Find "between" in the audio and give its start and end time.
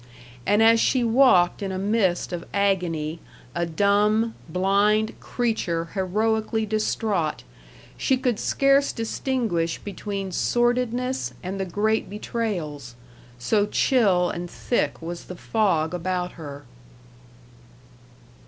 9.77-10.31